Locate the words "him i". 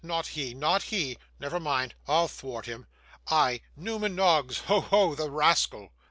2.65-3.61